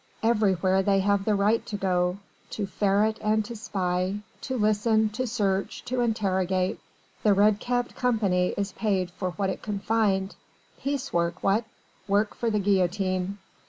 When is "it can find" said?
9.51-10.35